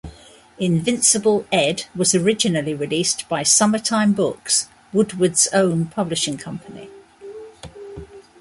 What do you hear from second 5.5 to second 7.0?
own publishing company.